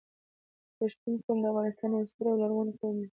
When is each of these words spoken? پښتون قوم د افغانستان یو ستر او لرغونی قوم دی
پښتون 0.77 1.13
قوم 1.23 1.37
د 1.41 1.45
افغانستان 1.51 1.89
یو 1.91 2.09
ستر 2.11 2.25
او 2.29 2.39
لرغونی 2.41 2.73
قوم 2.81 2.95
دی 3.01 3.07